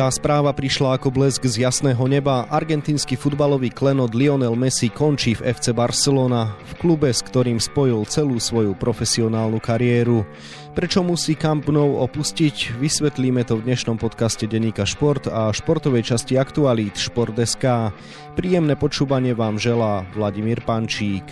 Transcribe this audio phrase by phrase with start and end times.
[0.00, 2.48] Tá správa prišla ako blesk z jasného neba.
[2.48, 8.40] Argentínsky futbalový klenot Lionel Messi končí v FC Barcelona, v klube, s ktorým spojil celú
[8.40, 10.24] svoju profesionálnu kariéru.
[10.72, 16.40] Prečo musí Camp Nou opustiť, vysvetlíme to v dnešnom podcaste Deníka Šport a športovej časti
[16.40, 17.92] aktualít Šport.sk.
[18.40, 21.28] Príjemné počúvanie vám želá Vladimír Pančík.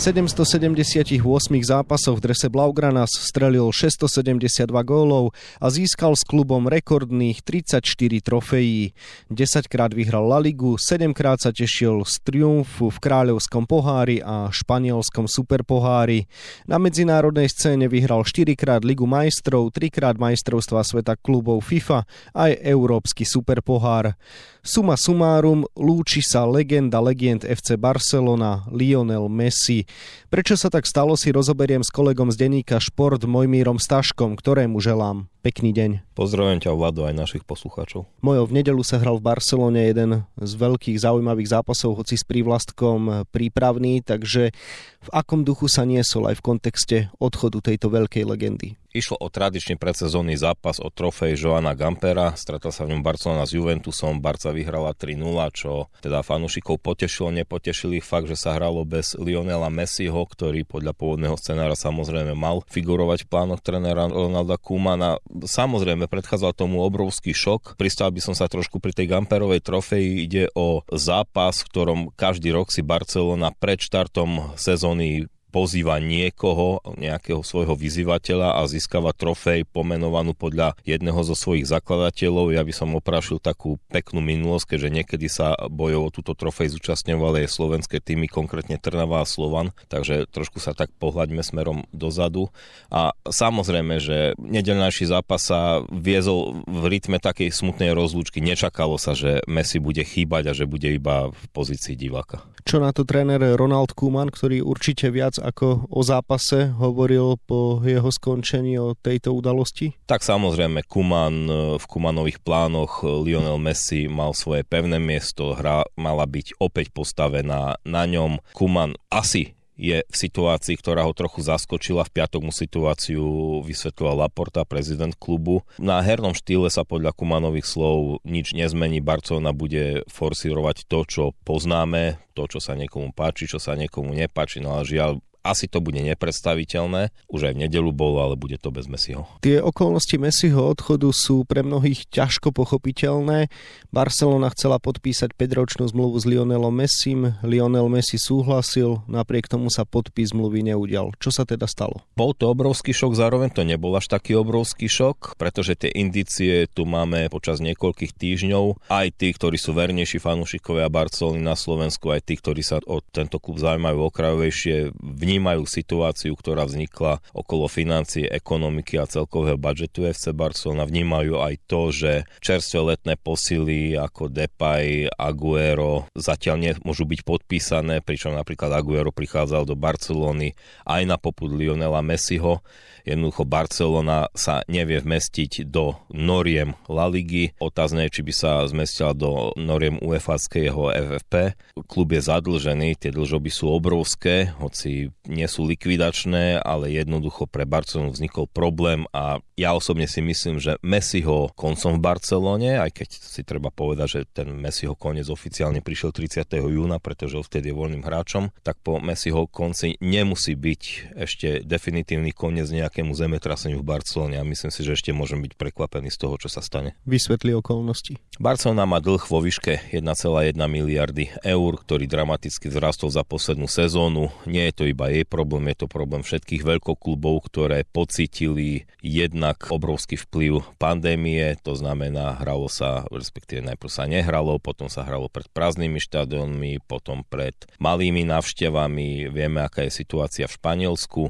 [0.00, 1.20] 778
[1.60, 7.84] zápasoch v drese Blaugranas strelil 672 gólov a získal s klubom rekordných 34
[8.24, 8.96] trofejí.
[9.28, 14.48] 10 krát vyhral La Ligu, 7 krát sa tešil z triumfu v kráľovskom pohári a
[14.48, 16.24] španielskom superpohári.
[16.64, 22.56] Na medzinárodnej scéne vyhral 4 krát Ligu majstrov, 3 krát majstrovstva sveta klubov FIFA aj
[22.64, 24.16] Európsky superpohár.
[24.64, 29.88] Suma sumárum lúči sa legenda legend FC Barcelona Lionel Messi.
[30.30, 35.26] Prečo sa tak stalo si rozoberiem s kolegom z denníka Šport Mojmírom Staškom, ktorému želám
[35.40, 35.90] pekný deň.
[36.12, 38.04] Pozdravujem ťa Vlado aj našich poslucháčov.
[38.20, 43.24] Mojo, v nedelu sa hral v Barcelone jeden z veľkých zaujímavých zápasov, hoci s prívlastkom
[43.32, 44.52] prípravný, takže
[45.00, 48.76] v akom duchu sa niesol aj v kontexte odchodu tejto veľkej legendy?
[48.90, 52.34] Išlo o tradičný predsezónny zápas o trofej Joana Gampera.
[52.34, 54.18] Stretol sa v ňom Barcelona s Juventusom.
[54.18, 55.14] Barca vyhrala 3-0,
[55.54, 57.30] čo teda fanúšikov potešilo.
[57.30, 63.24] Nepotešili fakt, že sa hralo bez Lionela Messiho, ktorý podľa pôvodného scenára samozrejme mal figurovať
[63.24, 65.22] v plánoch trénera Ronalda Kumana.
[65.30, 67.78] Samozrejme, predchádzal tomu obrovský šok.
[67.78, 70.26] Pristal by som sa trošku pri tej Gamperovej trofeji.
[70.26, 77.42] Ide o zápas, v ktorom každý rok si Barcelona pred štartom sezóny pozýva niekoho, nejakého
[77.42, 82.54] svojho vyzývateľa a získava trofej pomenovanú podľa jedného zo svojich zakladateľov.
[82.54, 87.48] Ja by som oprášil takú peknú minulosť, keďže niekedy sa bojov túto trofej zúčastňovali aj
[87.50, 92.54] slovenské týmy, konkrétne Trnava a Slovan, takže trošku sa tak pohľaďme smerom dozadu.
[92.94, 98.38] A samozrejme, že nedelnejší zápas sa viezol v rytme takej smutnej rozlúčky.
[98.38, 102.46] Nečakalo sa, že Messi bude chýbať a že bude iba v pozícii diváka.
[102.60, 108.12] Čo na to tréner Ronald Koeman, ktorý určite viac ako o zápase hovoril po jeho
[108.12, 109.96] skončení o tejto udalosti?
[110.06, 111.48] Tak samozrejme, Kuman
[111.80, 118.02] v Kumanových plánoch Lionel Messi mal svoje pevné miesto, hra mala byť opäť postavená na
[118.04, 118.38] ňom.
[118.52, 122.04] Kuman asi je v situácii, ktorá ho trochu zaskočila.
[122.04, 123.24] V piatok mu situáciu
[123.64, 125.64] vysvetlila Laporta, prezident klubu.
[125.80, 129.00] Na hernom štýle sa podľa Kumanových slov nič nezmení.
[129.00, 134.60] Barcelona bude forsírovať to, čo poznáme, to, čo sa niekomu páči, čo sa niekomu nepáči.
[134.60, 137.12] No ale žiaľ, asi to bude nepredstaviteľné.
[137.28, 139.24] Už aj v nedelu bolo, ale bude to bez Messiho.
[139.40, 143.48] Tie okolnosti Messiho odchodu sú pre mnohých ťažko pochopiteľné.
[143.90, 147.34] Barcelona chcela podpísať 5-ročnú zmluvu s Lionelom Messim.
[147.40, 151.10] Lionel Messi súhlasil, napriek tomu sa podpis zmluvy neudial.
[151.18, 152.04] Čo sa teda stalo?
[152.14, 156.86] Bol to obrovský šok, zároveň to nebol až taký obrovský šok, pretože tie indície tu
[156.86, 158.92] máme počas niekoľkých týždňov.
[158.92, 163.42] Aj tí, ktorí sú vernejší fanúšikovia Barcelony na Slovensku, aj tí, ktorí sa o tento
[163.42, 170.34] klub zaujímajú okrajovejšie, v vnímajú situáciu, ktorá vznikla okolo financie, ekonomiky a celkového budžetu FC
[170.34, 170.90] Barcelona.
[170.90, 178.34] Vnímajú aj to, že čerstvé letné posily ako Depay, Aguero zatiaľ nemôžu byť podpísané, pričom
[178.34, 182.58] napríklad Aguero prichádzal do Barcelony aj na popud Lionela Messiho.
[183.06, 187.56] Jednoducho Barcelona sa nevie vmestiť do noriem La Ligy.
[187.62, 191.56] Otázne je, či by sa zmestila do noriem UEFA-ského FFP.
[191.88, 198.14] Klub je zadlžený, tie dlžoby sú obrovské, hoci nie sú likvidačné, ale jednoducho pre Barcelonu
[198.14, 203.44] vznikol problém a ja osobne si myslím, že Messiho koncom v Barcelone, aj keď si
[203.44, 206.48] treba povedať, že ten Messiho koniec oficiálne prišiel 30.
[206.64, 210.82] júna, pretože vtedy je voľným hráčom, tak po Messiho konci nemusí byť
[211.20, 216.08] ešte definitívny koniec nejakému zemetraseniu v Barcelone a myslím si, že ešte môžem byť prekvapený
[216.08, 216.96] z toho, čo sa stane.
[217.04, 218.16] Vysvetli okolnosti.
[218.40, 224.32] Barcelona má dlh vo výške 1,1 miliardy eur, ktorý dramaticky vzrastol za poslednú sezónu.
[224.48, 230.16] Nie je to iba jej problém, je to problém všetkých veľkoklubov, ktoré pocítili jednak obrovský
[230.16, 235.98] vplyv pandémie, to znamená, hralo sa, respektíve najprv sa nehralo, potom sa hralo pred prázdnymi
[235.98, 241.22] štadiónmi, potom pred malými návštevami, vieme, aká je situácia v Španielsku.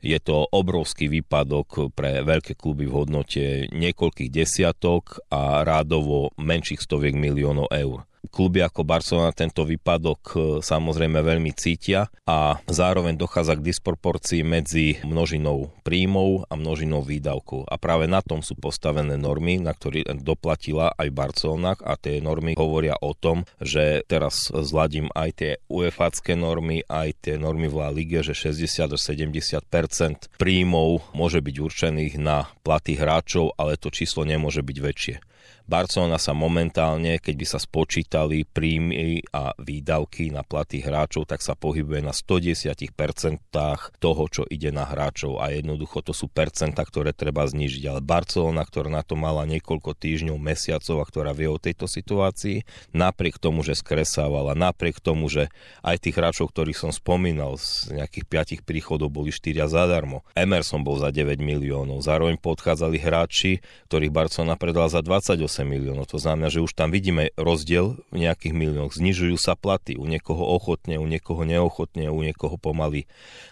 [0.00, 7.12] Je to obrovský výpadok pre veľké kluby v hodnote niekoľkých desiatok a rádovo menších stoviek
[7.12, 13.66] miliónov eur kluby ako Barcelona tento výpadok e, samozrejme veľmi cítia a zároveň dochádza k
[13.72, 17.64] disproporcii medzi množinou príjmov a množinou výdavkov.
[17.64, 22.52] A práve na tom sú postavené normy, na ktoré doplatila aj Barcelona a tie normy
[22.60, 27.88] hovoria o tom, že teraz zladím aj tie UEFA normy, aj tie normy v La
[27.94, 34.26] Lige, že 60 až 70% príjmov môže byť určených na platy hráčov, ale to číslo
[34.26, 35.16] nemôže byť väčšie.
[35.70, 41.54] Barcelona sa momentálne, keď by sa spočítali príjmy a výdavky na platy hráčov, tak sa
[41.54, 42.90] pohybuje na 110%
[44.02, 47.86] toho, čo ide na hráčov a jednoducho to sú percenta, ktoré treba znížiť.
[47.86, 52.66] Ale Barcelona, ktorá na to mala niekoľko týždňov, mesiacov a ktorá vie o tejto situácii,
[52.90, 55.54] napriek tomu, že skresávala, napriek tomu, že
[55.86, 60.26] aj tých hráčov, ktorých som spomínal, z nejakých piatich príchodov boli 4 zadarmo.
[60.34, 66.10] Emerson bol za 9 miliónov, zároveň podchádzali hráči, ktorých Barcelona predala za 28 miliónov.
[66.10, 68.96] To znamená, že už tam vidíme rozdiel v nejakých miliónoch.
[68.96, 73.08] Znižujú sa platy, u niekoho ochotne, u niekoho neochotne, u niekoho pomaly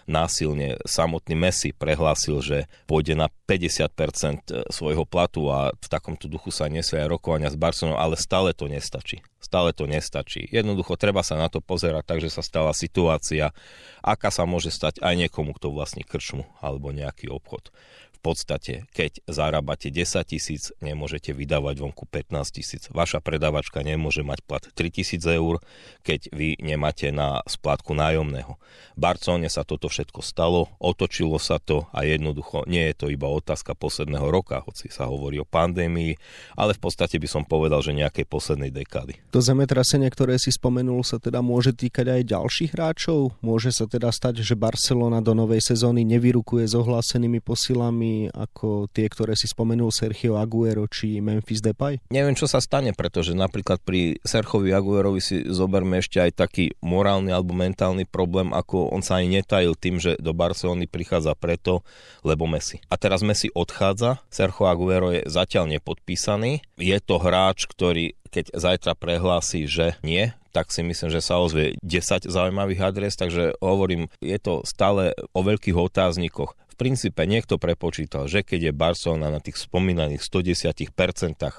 [0.09, 0.77] násilne.
[0.85, 2.57] Samotný Messi prehlásil, že
[2.89, 7.97] pôjde na 50% svojho platu a v takomto duchu sa nesie aj rokovania s Barcelonou,
[7.97, 9.21] ale stále to nestačí.
[9.39, 10.45] Stále to nestačí.
[10.51, 13.55] Jednoducho treba sa na to pozerať tak, že sa stala situácia,
[14.03, 17.71] aká sa môže stať aj niekomu, kto vlastní krčmu alebo nejaký obchod
[18.19, 22.91] v podstate, keď zarábate 10 tisíc, nemôžete vydávať vonku 15 tisíc.
[22.91, 25.63] Vaša predavačka nemôže mať plat 3 tisíc eur,
[26.03, 28.59] keď vy nemáte na splátku nájomného.
[28.59, 33.31] V Barcelone sa toto všetko stalo, otočilo sa to a jednoducho nie je to iba
[33.31, 36.19] otázka posledného roka, hoci sa hovorí o pandémii,
[36.59, 39.15] ale v podstate by som povedal, že nejakej poslednej dekády.
[39.31, 43.39] To zemetrasenie, ktoré si spomenul, sa teda môže týkať aj ďalších hráčov?
[43.39, 49.05] Môže sa teda stať, že Barcelona do novej sezóny nevyrukuje s ohlásenými posilami ako tie,
[49.05, 52.01] ktoré si spomenul Sergio Aguero či Memphis Depay?
[52.09, 57.29] Neviem, čo sa stane, pretože napríklad pri Serchovi Aguerovi si zoberme ešte aj taký morálny
[57.29, 61.85] alebo mentálny problém, ako on sa aj netajil tým, že do Barcelony prichádza preto,
[62.25, 62.81] lebo Messi.
[62.89, 66.65] A teraz Messi odchádza, Sergio Aguero je zatiaľ nepodpísaný.
[66.79, 71.77] Je to hráč, ktorý keď zajtra prehlási, že nie, tak si myslím, že sa ozvie
[71.81, 78.39] 10 zaujímavých adres, takže hovorím, je to stále o veľkých otáznikoch princípe niekto prepočítal, že
[78.39, 80.87] keď je Barcelona na tých spomínaných 110%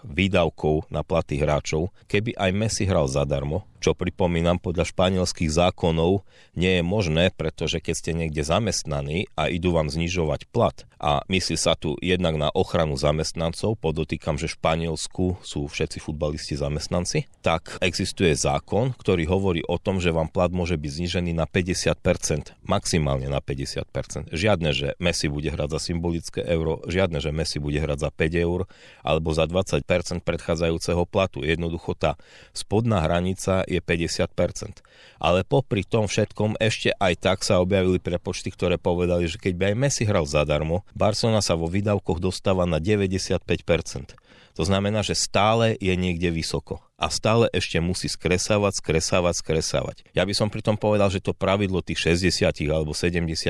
[0.08, 6.22] výdavkov na platy hráčov, keby aj Messi hral zadarmo, čo pripomínam podľa španielských zákonov
[6.54, 11.56] nie je možné, pretože keď ste niekde zamestnaní a idú vám znižovať plat a myslí
[11.56, 17.80] sa tu jednak na ochranu zamestnancov, podotýkam, že v Španielsku sú všetci futbalisti zamestnanci, tak
[17.80, 23.32] existuje zákon, ktorý hovorí o tom, že vám plat môže byť znižený na 50%, maximálne
[23.32, 24.28] na 50%.
[24.28, 28.36] Žiadne, že Messi bude hrať za symbolické euro, žiadne, že Messi bude hrať za 5
[28.36, 28.68] eur
[29.00, 31.40] alebo za 20% predchádzajúceho platu.
[31.40, 32.20] Jednoducho tá
[32.52, 34.82] spodná hranica je 50%.
[35.22, 39.64] Ale popri tom všetkom ešte aj tak sa objavili prepočty, ktoré povedali, že keď by
[39.70, 44.18] aj Messi hral zadarmo, Barcelona sa vo výdavkoch dostáva na 95%.
[44.58, 49.96] To znamená, že stále je niekde vysoko a stále ešte musí skresávať, skresávať, skresávať.
[50.12, 53.40] Ja by som pritom povedal, že to pravidlo tých 60 alebo 70%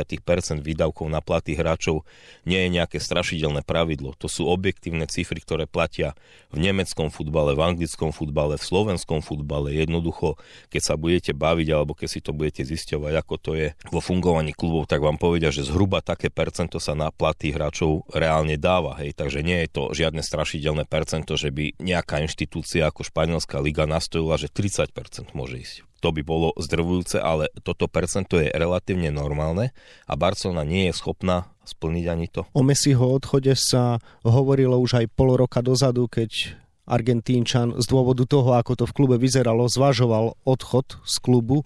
[0.62, 2.06] výdavkov na platy hráčov
[2.46, 4.14] nie je nejaké strašidelné pravidlo.
[4.22, 6.14] To sú objektívne cifry, ktoré platia
[6.54, 9.74] v nemeckom futbale, v anglickom futbale, v slovenskom futbale.
[9.74, 10.38] Jednoducho,
[10.70, 14.54] keď sa budete baviť alebo keď si to budete zisťovať, ako to je vo fungovaní
[14.54, 18.94] klubov, tak vám povedia, že zhruba také percento sa na platy hráčov reálne dáva.
[19.02, 19.18] Hej.
[19.18, 23.88] Takže nie je to žiadne strašidelné percento, že by nejaká inštitúcia ako Španiel Španielská liga
[23.88, 25.74] nastojila, že 30% môže ísť.
[26.04, 29.72] To by bolo zdrvujúce, ale toto percento je relatívne normálne
[30.04, 32.44] a Barcelona nie je schopná splniť ani to.
[32.52, 36.52] O Messiho odchode sa hovorilo už aj pol roka dozadu, keď
[36.84, 41.64] Argentínčan z dôvodu toho, ako to v klube vyzeralo, zvažoval odchod z klubu.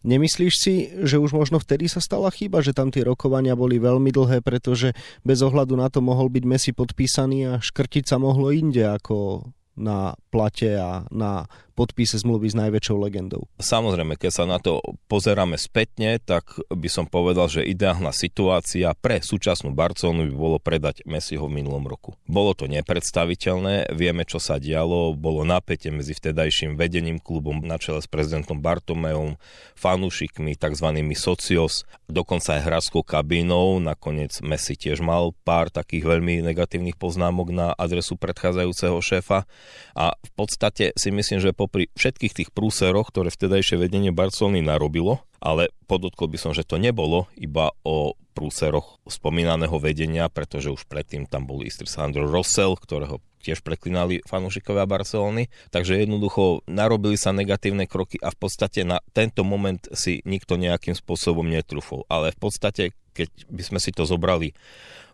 [0.00, 4.08] Nemyslíš si, že už možno vtedy sa stala chyba, že tam tie rokovania boli veľmi
[4.08, 8.88] dlhé, pretože bez ohľadu na to mohol byť Messi podpísaný a škrtiť sa mohlo inde
[8.88, 9.44] ako
[9.80, 13.46] na plate a na podpise zmluvy s najväčšou legendou.
[13.62, 19.22] Samozrejme, keď sa na to pozeráme spätne, tak by som povedal, že ideálna situácia pre
[19.22, 22.18] súčasnú Barcelonu by bolo predať Messiho v minulom roku.
[22.26, 28.02] Bolo to nepredstaviteľné, vieme, čo sa dialo, bolo napätie medzi vtedajším vedením klubom na čele
[28.02, 29.38] s prezidentom Bartomeom,
[29.78, 30.88] fanúšikmi, tzv.
[31.14, 33.78] socios, dokonca aj hráčskou kabínou.
[33.78, 39.46] Nakoniec Messi tiež mal pár takých veľmi negatívnych poznámok na adresu predchádzajúceho šéfa
[39.94, 44.58] a v podstate si myslím, že po popri všetkých tých prúseroch, ktoré vtedajšie vedenie Barcelony
[44.58, 50.90] narobilo, ale podotkol by som, že to nebolo iba o prúseroch spomínaného vedenia, pretože už
[50.90, 57.30] predtým tam bol istý Sandro Rossell, ktorého tiež preklinali fanúšikovia Barcelony, takže jednoducho narobili sa
[57.30, 62.02] negatívne kroky a v podstate na tento moment si nikto nejakým spôsobom netrúfol.
[62.10, 62.82] Ale v podstate,
[63.14, 64.52] keď by sme si to zobrali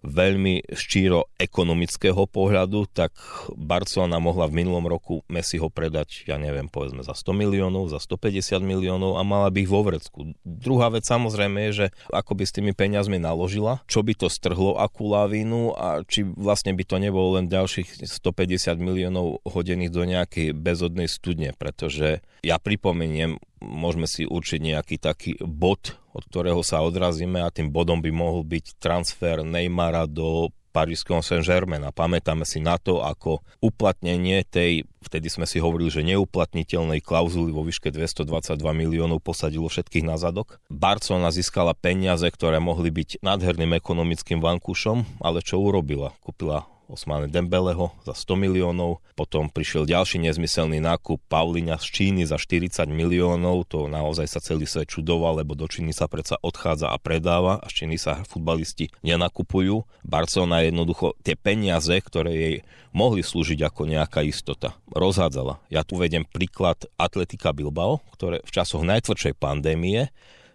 [0.06, 3.12] veľmi štíro ekonomického pohľadu, tak
[3.58, 7.98] Barcelona mohla v minulom roku Messi ho predať, ja neviem, povedzme za 100 miliónov, za
[7.98, 10.32] 150 miliónov a mala by ich vo vrecku.
[10.46, 14.78] Druhá vec samozrejme je, že ako by s tými peniazmi naložila, čo by to strhlo,
[14.78, 20.54] akú lavínu a či vlastne by to nebolo len ďalších 150 miliónov hodených do nejakej
[20.54, 27.40] bezodnej studne, pretože ja pripomeniem, môžeme si určiť nejaký taký bod, od ktorého sa odrazíme
[27.40, 32.76] a tým bodom by mohol byť transfer Neymara do Parížského Saint-Germain a pamätáme si na
[32.76, 39.24] to ako uplatnenie tej, vtedy sme si hovorili, že neuplatniteľnej klauzuly vo výške 222 miliónov
[39.24, 40.60] posadilo všetkých na zadok.
[40.68, 46.12] Barcelona získala peniaze, ktoré mohli byť nádherným ekonomickým vankúšom, ale čo urobila?
[46.20, 52.38] Kúpila Osmane Dembeleho za 100 miliónov, potom prišiel ďalší nezmyselný nákup Pauliňa z Číny za
[52.38, 56.96] 40 miliónov, to naozaj sa celý svet čudoval, lebo do Číny sa predsa odchádza a
[57.02, 59.82] predáva a z Číny sa futbalisti nenakupujú.
[60.06, 62.56] Barcelona jednoducho tie peniaze, ktoré jej
[62.94, 65.60] mohli slúžiť ako nejaká istota, rozhádzala.
[65.68, 70.08] Ja tu vedem príklad Atletika Bilbao, ktoré v časoch najtvrdšej pandémie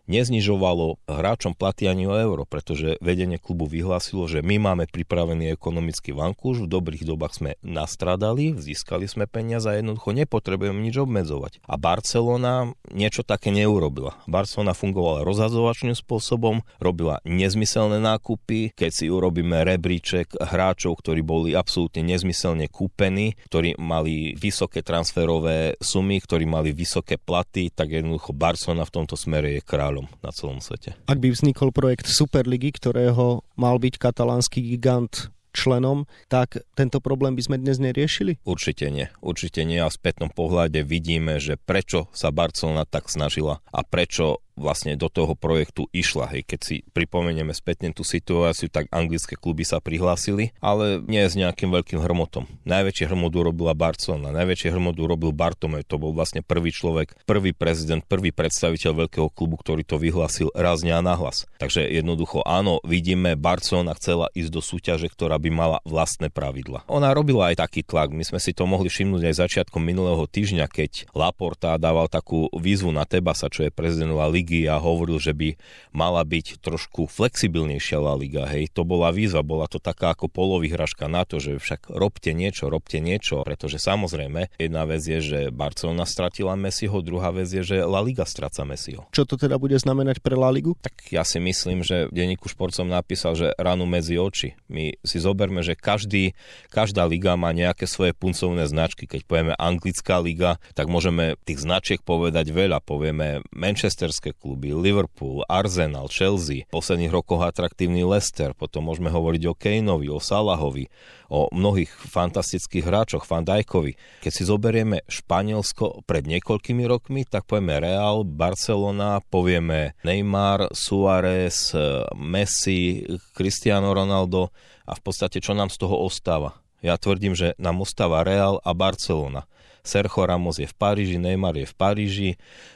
[0.10, 6.12] neznižovalo hráčom platy ani o euro, pretože vedenie klubu vyhlásilo, že my máme pripravený ekonomický
[6.17, 11.62] vankúš, v dobrých dobách sme nastradali, získali sme peniaze a jednoducho nepotrebujeme nič obmedzovať.
[11.70, 14.17] A Barcelona niečo také neurobila.
[14.25, 22.01] Barcelona fungovala rozhazovačným spôsobom, robila nezmyselné nákupy, keď si urobíme rebríček hráčov, ktorí boli absolútne
[22.03, 28.96] nezmyselne kúpení, ktorí mali vysoké transferové sumy, ktorí mali vysoké platy, tak jednoducho Barcelona v
[28.98, 30.98] tomto smere je kráľ kráľom na celom svete.
[31.05, 37.43] Ak by vznikol projekt Superligy, ktorého mal byť katalánsky gigant členom, tak tento problém by
[37.43, 38.39] sme dnes neriešili?
[38.48, 39.12] Určite nie.
[39.20, 44.39] Určite nie a v spätnom pohľade vidíme, že prečo sa Barcelona tak snažila a prečo
[44.62, 46.30] vlastne do toho projektu išla.
[46.32, 51.34] Hej, keď si pripomenieme spätne tú situáciu, tak anglické kluby sa prihlásili, ale nie s
[51.34, 52.46] nejakým veľkým hrmotom.
[52.70, 58.06] Najväčšie hrmot urobila Barcelona, najväčšie hrmot urobil Bartome, to bol vlastne prvý človek, prvý prezident,
[58.06, 61.50] prvý predstaviteľ veľkého klubu, ktorý to vyhlásil rázne a nahlas.
[61.58, 66.86] Takže jednoducho áno, vidíme, Barcelona chcela ísť do súťaže, ktorá by mala vlastné pravidla.
[66.91, 70.68] Ona robila aj taký tlak, my sme si to mohli všimnúť aj začiatkom minulého týždňa,
[70.68, 75.15] keď Laporta dával takú výzvu na Tebasa, čo je prezident La Ligy ligy a hovoril,
[75.15, 75.55] že by
[75.96, 78.43] mala byť trošku flexibilnejšia La Liga.
[78.43, 82.67] Hej, to bola výzva, bola to taká ako polovýhražka na to, že však robte niečo,
[82.67, 87.77] robte niečo, pretože samozrejme jedna vec je, že Barcelona stratila Messiho, druhá vec je, že
[87.88, 89.08] La Liga stráca Messiho.
[89.15, 90.75] Čo to teda bude znamenať pre La Ligu?
[90.84, 94.60] Tak ja si myslím, že denníku šport som napísal, že ranu medzi oči.
[94.67, 96.36] My si zoberme, že každý,
[96.67, 99.08] každá liga má nejaké svoje puncovné značky.
[99.08, 102.84] Keď povieme anglická liga, tak môžeme tých značiek povedať veľa.
[102.84, 109.53] Povieme manchesterské kluby, Liverpool, Arsenal, Chelsea, v posledných rokoch atraktívny Leicester, potom môžeme hovoriť o
[109.53, 110.89] Kaneovi, o Salahovi,
[111.29, 113.93] o mnohých fantastických hráčoch, Van Dijkovi.
[114.25, 121.77] Keď si zoberieme Španielsko pred niekoľkými rokmi, tak povieme Real, Barcelona, povieme Neymar, Suárez,
[122.17, 123.05] Messi,
[123.38, 124.50] Cristiano Ronaldo
[124.89, 126.57] a v podstate čo nám z toho ostáva?
[126.81, 129.45] Ja tvrdím, že nám ostáva Real a Barcelona.
[129.81, 132.29] Sergio Ramos je v Paríži, Neymar je v Paríži,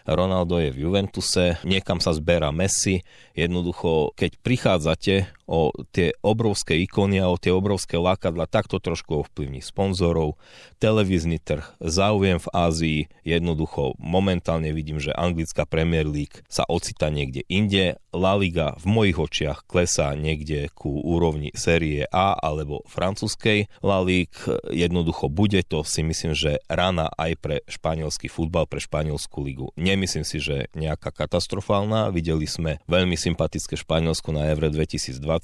[0.06, 3.06] Ronaldo je v Juventuse, niekam sa zberá Messi.
[3.38, 9.26] Jednoducho, keď prichádzate o tie obrovské ikony a o tie obrovské lákadla, tak to trošku
[9.26, 10.38] ovplyvní sponzorov,
[10.82, 17.46] televízny trh, záujem v Ázii, jednoducho momentálne vidím, že anglická Premier League sa ocita niekde
[17.50, 23.68] inde, La Liga v mojich očiach klesá niekde ku úrovni série A alebo francúzskej.
[23.84, 29.44] La Ligue, jednoducho bude to si myslím, že rána aj pre španielský futbal, pre španielskú
[29.44, 29.68] ligu.
[29.76, 35.35] Nemyslím si, že nejaká katastrofálna, videli sme veľmi sympatické Španielsko na Evre 2020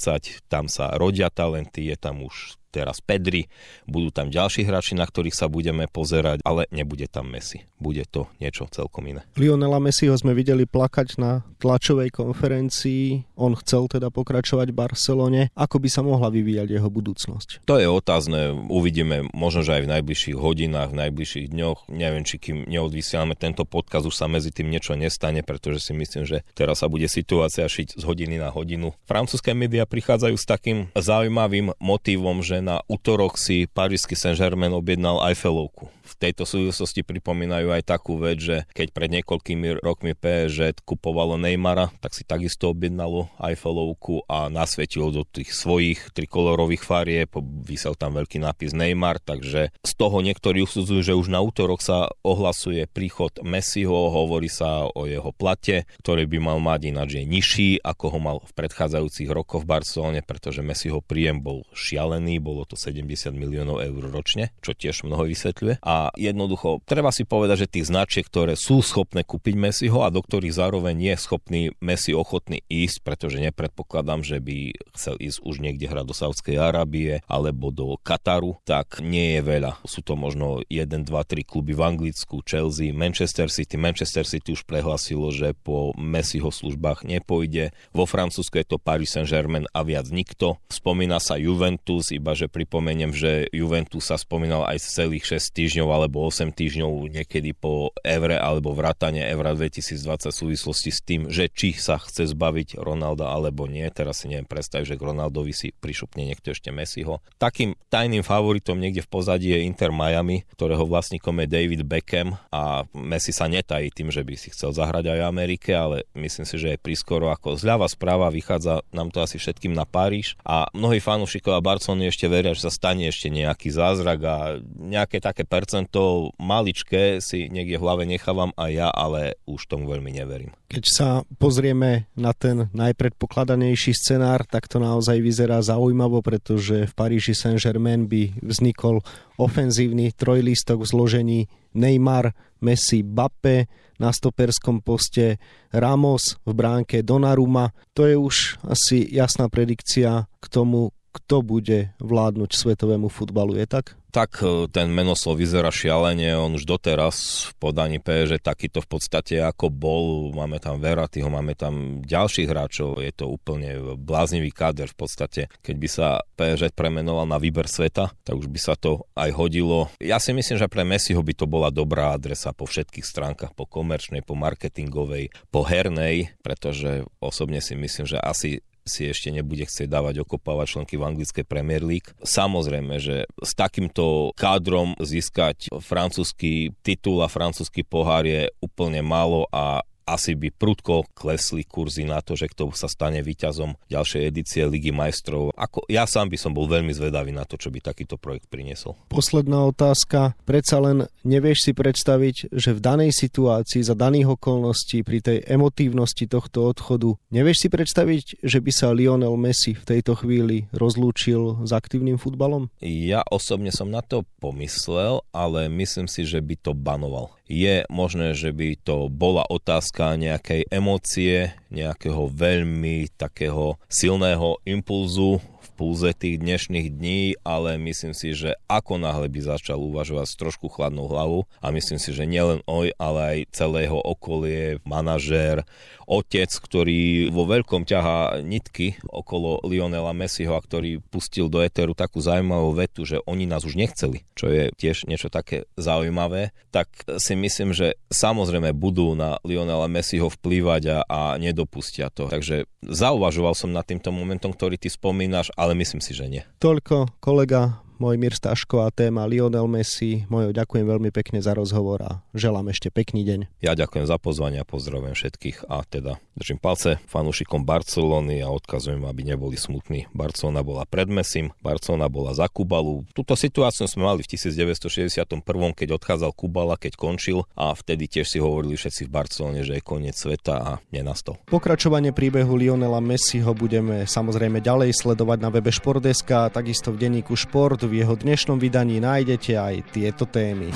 [0.47, 3.51] tam sa rodia talenty, je tam už teraz Pedri,
[3.83, 7.67] budú tam ďalší hráči, na ktorých sa budeme pozerať, ale nebude tam Messi.
[7.75, 9.27] Bude to niečo celkom iné.
[9.35, 13.27] Lionela Messiho sme videli plakať na tlačovej konferencii.
[13.35, 15.41] On chcel teda pokračovať v Barcelone.
[15.57, 17.67] Ako by sa mohla vyvíjať jeho budúcnosť?
[17.67, 18.53] To je otázne.
[18.69, 21.89] Uvidíme možno, že aj v najbližších hodinách, v najbližších dňoch.
[21.91, 26.23] Neviem, či kým neodvysielame tento podkaz, už sa medzi tým niečo nestane, pretože si myslím,
[26.23, 28.93] že teraz sa bude situácia šiť z hodiny na hodinu.
[29.09, 35.89] Francúzske médiá prichádzajú s takým zaujímavým motívom, že na útorok si Parížsky Saint-Germain objednal Eiffelovku.
[36.01, 41.89] V tejto súvislosti pripomínajú aj takú vec, že keď pred niekoľkými rokmi PSG kupovalo Neymara,
[42.03, 47.31] tak si takisto objednalo Eiffelovku a nasvetilo do tých svojich trikolorových farieb,
[47.65, 52.11] vysel tam veľký nápis Neymar, takže z toho niektorí usudzujú, že už na útorok sa
[52.21, 57.69] ohlasuje príchod Messiho, hovorí sa o jeho plate, ktorý by mal mať ináč je nižší,
[57.81, 62.75] ako ho mal v predchádzajúcich rokoch v Barcelone, pretože Messiho príjem bol šialený, bolo to
[62.75, 65.79] 70 miliónov eur ročne, čo tiež mnoho vysvetľuje.
[65.79, 70.19] A jednoducho treba si povedať, že tých značiek, ktoré sú schopné kúpiť Messiho a do
[70.19, 75.87] ktorých zároveň je schopný Messi ochotný ísť, pretože nepredpokladám, že by chcel ísť už niekde
[75.87, 79.79] hrať do Saudskej Arábie alebo do Kataru, tak nie je veľa.
[79.87, 83.79] Sú to možno 1, 2, 3 kluby v Anglicku, Chelsea, Manchester City.
[83.79, 87.71] Manchester City už prehlasilo, že po Messiho službách nepôjde.
[87.95, 90.59] Vo Francúzsku je to Paris Saint-Germain a viac nikto.
[90.67, 95.87] Spomína sa Juventus, iba že pripomeniem, že Juventus sa spomínal aj z celých 6 týždňov
[95.93, 101.45] alebo 8 týždňov niekedy po Evre alebo vrátane Evra 2020 v súvislosti s tým, že
[101.53, 103.85] či sa chce zbaviť Ronalda alebo nie.
[103.93, 107.21] Teraz si neviem predstaviť, že k Ronaldovi si prišupne niekto ešte Messiho.
[107.37, 112.87] Takým tajným favoritom niekde v pozadí je Inter Miami, ktorého vlastníkom je David Beckham a
[112.95, 116.73] Messi sa netají tým, že by si chcel zahrať aj Amerike, ale myslím si, že
[116.73, 121.59] je prískoro ako zľava správa vychádza nám to asi všetkým na Paríž a mnohí fanúšikovia
[121.59, 124.37] Barcelony ešte veria, že sa stane ešte nejaký zázrak a
[124.79, 129.91] nejaké také percent to maličké si niekde v hlave nechávam aj ja, ale už tomu
[129.91, 130.55] veľmi neverím.
[130.71, 137.35] Keď sa pozrieme na ten najpredpokladanejší scenár, tak to naozaj vyzerá zaujímavo, pretože v Paríži
[137.35, 139.03] Saint-Germain by vznikol
[139.35, 141.39] ofenzívny trojlistok v zložení
[141.75, 142.31] Neymar,
[142.63, 143.67] Messi, Bappe,
[144.01, 145.37] na stoperskom poste
[145.69, 147.69] Ramos, v bránke Donnarumma.
[147.93, 153.99] To je už asi jasná predikcia k tomu, kto bude vládnuť svetovému futbalu, je tak?
[154.11, 159.39] Tak e, ten menoslov vyzerá šialene, on už doteraz v podaní že takýto v podstate
[159.39, 164.97] ako bol, máme tam Veratyho, máme tam ďalších hráčov, je to úplne bláznivý káder v
[164.99, 165.41] podstate.
[165.63, 169.87] Keď by sa PSG premenoval na výber sveta, tak už by sa to aj hodilo.
[170.03, 173.63] Ja si myslím, že pre Messiho by to bola dobrá adresa po všetkých stránkach, po
[173.63, 179.85] komerčnej, po marketingovej, po hernej, pretože osobne si myslím, že asi si ešte nebude chcieť
[179.85, 182.09] dávať okopávať členky v anglickej Premier League.
[182.21, 189.85] Samozrejme, že s takýmto kádrom získať francúzsky titul a francúzsky pohár je úplne málo a
[190.11, 194.91] asi by prudko klesli kurzy na to, že kto sa stane víťazom ďalšej edície Ligy
[194.91, 195.55] majstrov.
[195.55, 198.99] Ako, ja sám by som bol veľmi zvedavý na to, čo by takýto projekt priniesol.
[199.07, 200.35] Posledná otázka.
[200.43, 206.27] Predsa len nevieš si predstaviť, že v danej situácii, za daných okolností, pri tej emotívnosti
[206.27, 211.71] tohto odchodu, nevieš si predstaviť, že by sa Lionel Messi v tejto chvíli rozlúčil s
[211.71, 212.67] aktívnym futbalom?
[212.83, 218.31] Ja osobne som na to pomyslel, ale myslím si, že by to banoval je možné,
[218.31, 225.37] že by to bola otázka nejakej emócie, nejakého veľmi takého silného impulzu
[225.81, 230.69] púze tých dnešných dní, ale myslím si, že ako náhle by začal uvažovať s trošku
[230.69, 235.65] chladnou hlavou a myslím si, že nielen oj, ale aj celého okolie, manažér,
[236.05, 242.19] otec, ktorý vo veľkom ťahá nitky okolo Lionela Messiho a ktorý pustil do Eteru takú
[242.21, 247.33] zaujímavú vetu, že oni nás už nechceli, čo je tiež niečo také zaujímavé, tak si
[247.33, 252.27] myslím, že samozrejme budú na Lionela Messiho vplývať a, a nedopustia to.
[252.27, 256.43] Takže zauvažoval som nad týmto momentom, ktorý ty spomínaš, ale myslím si, že nie.
[256.59, 260.25] Toľko kolega Mojmír Staško a téma Lionel Messi.
[260.25, 263.61] Mojo ďakujem veľmi pekne za rozhovor a želám ešte pekný deň.
[263.61, 269.03] Ja ďakujem za pozvanie a pozdravujem všetkých a teda držím palce fanúšikom Barcelony a odkazujem,
[269.03, 270.07] aby neboli smutní.
[270.15, 273.03] Barcelona bola pred Messim, Barcelona bola za Kubalu.
[273.11, 275.43] Túto situáciu sme mali v 1961,
[275.75, 279.83] keď odchádzal Kubala, keď končil a vtedy tiež si hovorili všetci v Barcelone, že je
[279.83, 281.37] koniec sveta a nenastal.
[281.51, 287.83] Pokračovanie príbehu Lionela Messiho budeme samozrejme ďalej sledovať na webe Športdeska, takisto v denníku Šport,
[287.83, 290.71] v jeho dnešnom vydaní nájdete aj tieto témy.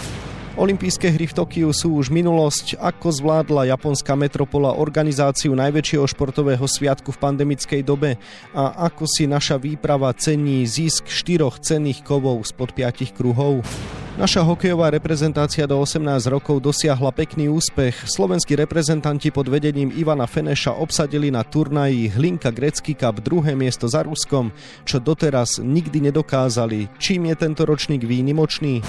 [0.55, 2.79] Olympijské hry v Tokiu sú už minulosť.
[2.79, 8.15] Ako zvládla japonská metropola organizáciu najväčšieho športového sviatku v pandemickej dobe
[8.55, 13.67] a ako si naša výprava cení zisk štyroch cenných kovov spod piatich kruhov?
[14.15, 18.07] Naša hokejová reprezentácia do 18 rokov dosiahla pekný úspech.
[18.07, 24.07] Slovenskí reprezentanti pod vedením Ivana Feneša obsadili na turnaji Hlinka Grecký Cup druhé miesto za
[24.07, 24.55] Ruskom,
[24.87, 26.95] čo doteraz nikdy nedokázali.
[26.95, 28.79] Čím je tento ročník výnimočný?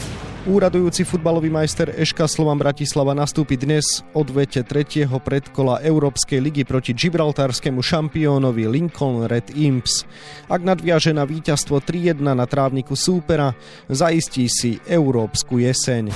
[0.47, 7.83] Úradujúci futbalový majster Eška Slovan Bratislava nastúpi dnes odvete tretieho predkola Európskej ligy proti gibraltárskému
[7.83, 10.07] šampiónovi Lincoln Red Imps.
[10.47, 13.59] Ak nadviaže na víťazstvo 3-1 na trávniku súpera,
[13.91, 14.79] zaistí si
[15.17, 16.13] európsku jeseň.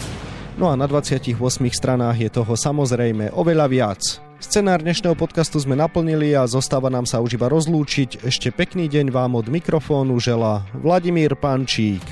[0.61, 1.33] No a na 28
[1.73, 4.01] stranách je toho samozrejme oveľa viac.
[4.41, 8.25] Scenár dnešného podcastu sme naplnili a zostáva nám sa už iba rozlúčiť.
[8.29, 12.05] Ešte pekný deň vám od mikrofónu žela Vladimír Pančík.